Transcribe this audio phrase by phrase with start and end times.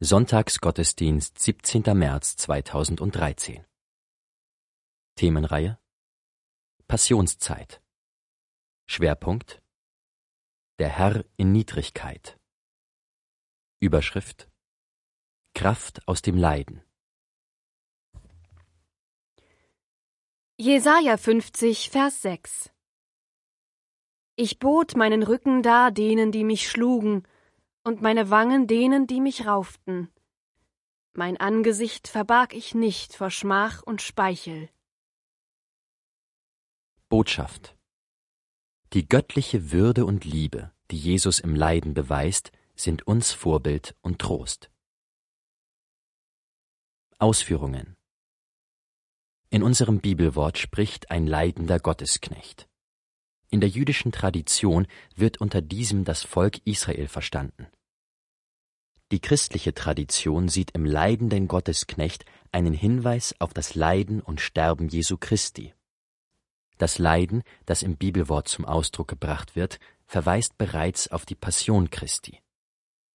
[0.00, 1.96] Sonntagsgottesdienst 17.
[1.96, 3.64] März 2013
[5.14, 5.78] Themenreihe?
[6.88, 7.80] Passionszeit.
[8.86, 9.62] Schwerpunkt?
[10.80, 12.40] Der Herr in Niedrigkeit.
[13.78, 14.50] Überschrift?
[15.54, 16.82] Kraft aus dem Leiden.
[20.58, 22.72] Jesaja 50, Vers 6
[24.34, 27.22] Ich bot meinen Rücken dar denen, die mich schlugen,
[27.84, 30.10] und meine Wangen denen, die mich rauften.
[31.12, 34.68] Mein Angesicht verbarg ich nicht vor Schmach und Speichel.
[37.08, 37.76] Botschaft
[38.94, 44.70] Die göttliche Würde und Liebe, die Jesus im Leiden beweist, sind uns Vorbild und Trost.
[47.18, 47.94] Ausführungen
[49.50, 52.68] In unserem Bibelwort spricht ein leidender Gottesknecht.
[53.50, 57.68] In der jüdischen Tradition wird unter diesem das Volk Israel verstanden.
[59.14, 65.18] Die christliche Tradition sieht im leidenden Gottesknecht einen Hinweis auf das Leiden und Sterben Jesu
[65.18, 65.72] Christi.
[66.78, 72.40] Das Leiden, das im Bibelwort zum Ausdruck gebracht wird, verweist bereits auf die Passion Christi.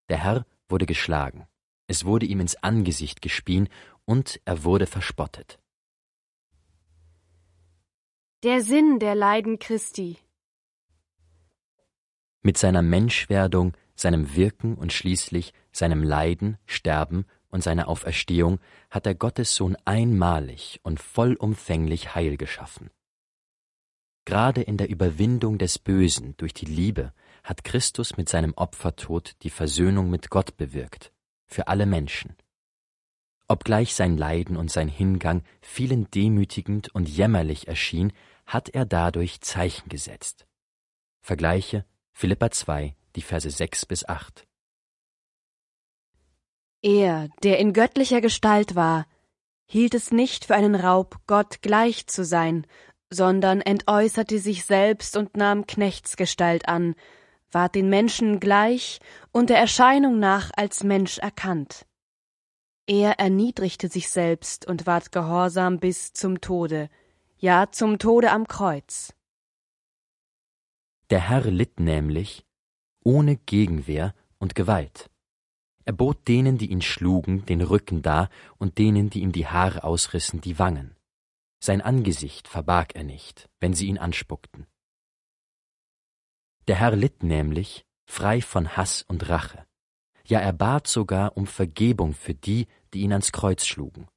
[0.07, 1.49] Der Herr wurde geschlagen,
[1.87, 3.67] es wurde ihm ins Angesicht gespien
[4.05, 5.59] und er wurde verspottet.
[8.43, 10.17] Der Sinn der Leiden Christi.
[12.41, 19.15] Mit seiner Menschwerdung, seinem Wirken und schließlich seinem Leiden, Sterben und seiner Auferstehung hat der
[19.15, 22.89] Gottessohn einmalig und vollumfänglich Heil geschaffen.
[24.25, 29.49] Gerade in der Überwindung des Bösen durch die Liebe hat Christus mit seinem Opfertod die
[29.49, 31.11] Versöhnung mit Gott bewirkt,
[31.47, 32.35] für alle Menschen.
[33.47, 38.13] Obgleich sein Leiden und sein Hingang vielen demütigend und jämmerlich erschien,
[38.45, 40.45] hat er dadurch Zeichen gesetzt.
[41.21, 44.45] Vergleiche Philippa 2, die Verse 6 bis 8.
[46.81, 49.05] Er, der in göttlicher Gestalt war,
[49.65, 52.65] hielt es nicht für einen Raub, Gott gleich zu sein,
[53.09, 56.95] sondern entäußerte sich selbst und nahm Knechtsgestalt an,
[57.51, 58.99] ward den Menschen gleich
[59.31, 61.85] und der Erscheinung nach als Mensch erkannt.
[62.87, 66.89] Er erniedrigte sich selbst und ward gehorsam bis zum Tode,
[67.37, 69.13] ja zum Tode am Kreuz.
[71.09, 72.45] Der Herr litt nämlich
[73.09, 75.09] ohne Gegenwehr und Gewalt.
[75.83, 79.83] Er bot denen, die ihn schlugen, den Rücken dar und denen, die ihm die Haare
[79.83, 80.95] ausrissen, die Wangen.
[81.59, 84.67] Sein Angesicht verbarg er nicht, wenn sie ihn anspuckten.
[86.67, 89.65] Der Herr litt nämlich, frei von Hass und Rache.
[90.25, 94.07] Ja, er bat sogar um Vergebung für die, die ihn ans Kreuz schlugen.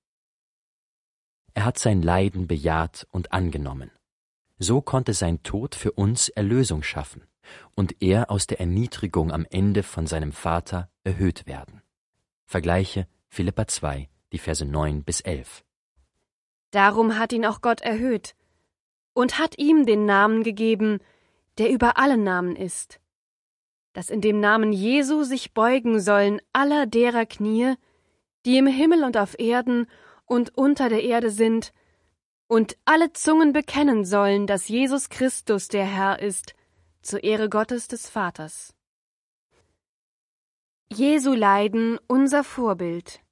[1.55, 3.91] Er hat sein Leiden bejaht und angenommen.
[4.59, 7.23] So konnte sein Tod für uns Erlösung schaffen
[7.75, 11.83] und er aus der Erniedrigung am Ende von seinem Vater erhöht werden.
[12.47, 15.65] Vergleiche Philippa 2, die Verse 9 bis 11.
[16.71, 18.35] Darum hat ihn auch Gott erhöht
[19.15, 20.99] und hat ihm den Namen gegeben,
[21.59, 22.99] der über allen Namen ist,
[23.93, 27.75] dass in dem Namen Jesu sich beugen sollen aller derer Knie,
[28.47, 29.87] die im Himmel und auf Erden
[30.25, 31.73] und unter der Erde sind,
[32.53, 36.55] und alle Zungen bekennen sollen, dass Jesus Christus der Herr ist,
[37.01, 38.75] zur Ehre Gottes des Vaters.
[40.93, 43.23] Jesu Leiden unser Vorbild.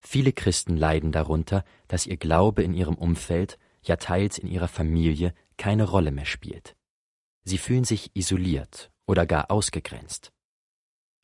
[0.00, 5.32] Viele Christen leiden darunter, dass ihr Glaube in ihrem Umfeld, ja teils in ihrer Familie,
[5.56, 6.74] keine Rolle mehr spielt.
[7.44, 10.32] Sie fühlen sich isoliert oder gar ausgegrenzt.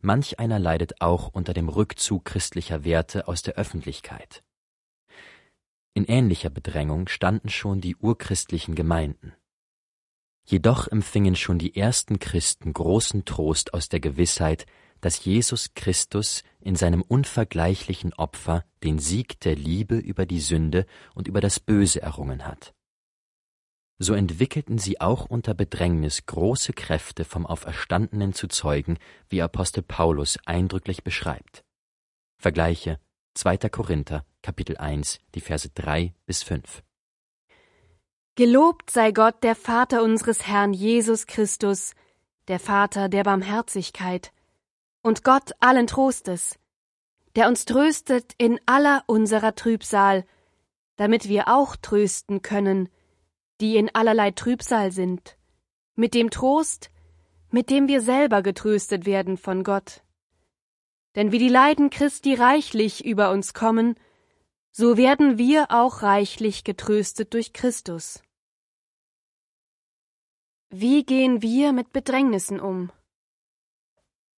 [0.01, 4.45] Manch einer leidet auch unter dem Rückzug christlicher Werte aus der Öffentlichkeit.
[5.99, 9.33] In ähnlicher Bedrängung standen schon die urchristlichen Gemeinden.
[10.45, 14.67] Jedoch empfingen schon die ersten Christen großen Trost aus der Gewissheit,
[15.01, 20.87] dass Jesus Christus in seinem unvergleichlichen Opfer den Sieg der Liebe über die Sünde
[21.17, 22.75] und über das Böse errungen hat.
[23.99, 28.99] So entwickelten sie auch unter Bedrängnis große Kräfte vom Auferstandenen zu zeugen,
[29.29, 31.65] wie Apostel Paulus eindrücklich beschreibt.
[32.37, 33.01] Vergleiche
[33.35, 33.57] 2.
[33.71, 36.83] Korinther, Kapitel 1, die Verse 3 bis 5.
[38.35, 41.95] Gelobt sei Gott, der Vater unseres Herrn Jesus Christus,
[42.47, 44.33] der Vater der Barmherzigkeit,
[45.03, 46.59] und Gott allen Trostes,
[47.37, 50.25] der uns tröstet in aller unserer Trübsal,
[50.97, 52.89] damit wir auch trösten können,
[53.61, 55.37] die in allerlei Trübsal sind,
[55.95, 56.91] mit dem Trost,
[57.51, 60.03] mit dem wir selber getröstet werden von Gott.
[61.19, 63.97] Denn wie die Leiden Christi reichlich über uns kommen,
[64.71, 68.23] so werden wir auch reichlich getröstet durch Christus.
[70.71, 72.93] Wie gehen wir mit Bedrängnissen um?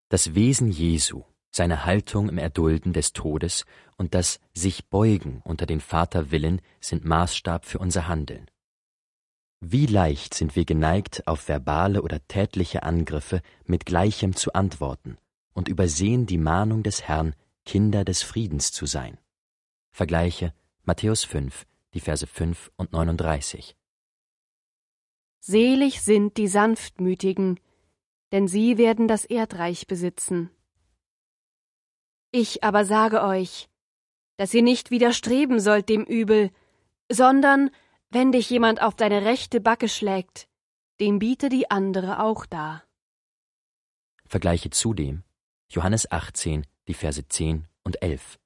[0.09, 3.67] Das Wesen Jesu, seine Haltung im Erdulden des Todes
[3.99, 8.50] und das sich beugen unter den Vaterwillen sind Maßstab für unser Handeln.
[9.61, 15.19] Wie leicht sind wir geneigt, auf verbale oder tätliche Angriffe mit Gleichem zu antworten
[15.61, 17.37] und übersehen die Mahnung des Herrn,
[17.67, 19.19] Kinder des Friedens zu sein.
[19.91, 20.55] Vergleiche
[20.85, 23.77] Matthäus 5, die Verse 5 und 39.
[25.41, 27.61] Selig sind die Sanftmütigen,
[28.33, 30.49] denn sie werden das Erdreich besitzen.
[32.33, 33.69] Ich aber sage euch,
[34.39, 36.51] dass ihr nicht widerstreben sollt dem Übel,
[37.13, 37.69] sondern
[38.09, 40.49] wenn dich jemand auf deine rechte Backe schlägt,
[41.01, 42.83] dem biete die andere auch dar.
[44.25, 45.23] Vergleiche zudem
[45.70, 48.40] Johannes 18, die Verse 10 und 11.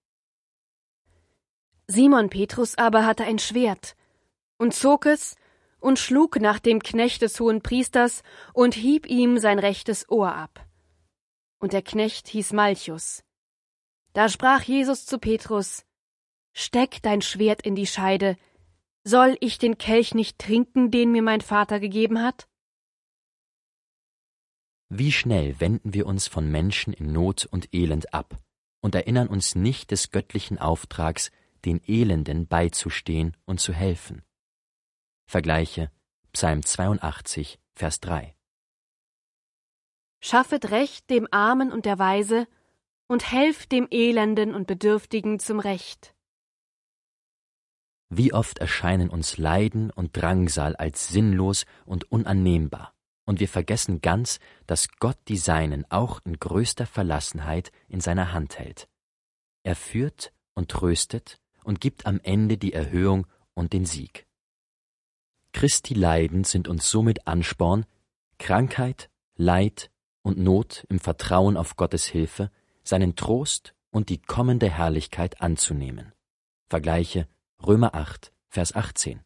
[1.86, 3.96] Simon Petrus aber hatte ein Schwert
[4.58, 5.34] und zog es
[5.80, 8.22] und schlug nach dem Knecht des hohen Priesters
[8.52, 10.66] und hieb ihm sein rechtes Ohr ab.
[11.58, 13.24] Und der Knecht hieß Malchus.
[14.12, 15.86] Da sprach Jesus zu Petrus,
[16.52, 18.36] Steck dein Schwert in die Scheide,
[19.02, 22.48] soll ich den Kelch nicht trinken, den mir mein Vater gegeben hat?
[24.88, 28.38] Wie schnell wenden wir uns von Menschen in Not und Elend ab
[28.80, 31.30] und erinnern uns nicht des göttlichen Auftrags,
[31.64, 34.22] den Elenden beizustehen und zu helfen.
[35.26, 35.90] Vergleiche
[36.32, 38.34] Psalm 82, Vers 3.
[40.20, 42.46] Schaffet Recht dem Armen und der Weise
[43.06, 46.14] und helft dem Elenden und Bedürftigen zum Recht.
[48.08, 52.93] Wie oft erscheinen uns Leiden und Drangsal als sinnlos und unannehmbar,
[53.24, 58.58] und wir vergessen ganz, dass Gott die Seinen auch in größter Verlassenheit in seiner Hand
[58.58, 58.88] hält.
[59.62, 64.26] Er führt und tröstet und gibt am Ende die Erhöhung und den Sieg.
[65.52, 67.86] Christi Leiden sind uns somit Ansporn,
[68.38, 69.90] Krankheit, Leid
[70.22, 72.50] und Not im Vertrauen auf Gottes Hilfe,
[72.82, 76.12] seinen Trost und die kommende Herrlichkeit anzunehmen.
[76.68, 77.28] Vergleiche
[77.64, 79.20] Römer 8, Vers 18.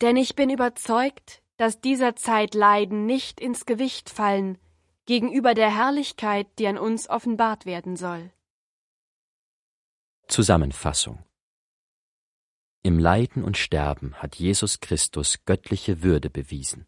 [0.00, 4.58] Denn ich bin überzeugt, dass dieser Zeit Leiden nicht ins Gewicht fallen
[5.06, 8.32] gegenüber der Herrlichkeit, die an uns offenbart werden soll.
[10.28, 11.24] Zusammenfassung
[12.82, 16.86] Im Leiden und Sterben hat Jesus Christus göttliche Würde bewiesen.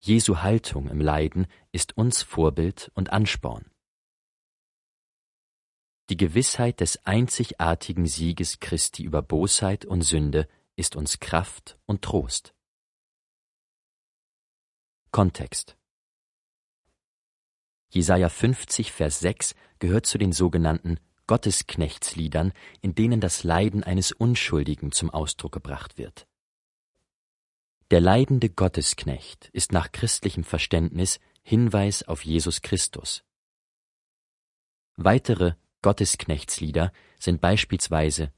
[0.00, 3.70] Jesu Haltung im Leiden ist uns Vorbild und Ansporn.
[6.08, 12.54] Die Gewissheit des einzigartigen Sieges Christi über Bosheit und Sünde ist uns Kraft und Trost.
[15.10, 15.76] Kontext
[17.90, 24.92] Jesaja 50, Vers 6 gehört zu den sogenannten Gottesknechtsliedern, in denen das Leiden eines Unschuldigen
[24.92, 26.26] zum Ausdruck gebracht wird.
[27.90, 33.22] Der leidende Gottesknecht ist nach christlichem Verständnis Hinweis auf Jesus Christus.
[34.96, 38.32] Weitere Gottesknechtslieder sind beispielsweise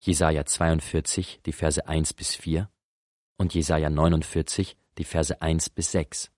[0.00, 2.70] Jesaja 42, die Verse 1 bis 4
[3.36, 6.30] und Jesaja 49, die Verse 1 bis 6.